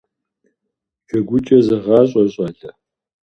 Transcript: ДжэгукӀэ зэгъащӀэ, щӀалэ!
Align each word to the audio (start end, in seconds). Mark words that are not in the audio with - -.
ДжэгукӀэ 1.07 1.57
зэгъащӀэ, 1.65 2.23
щӀалэ! 2.33 2.69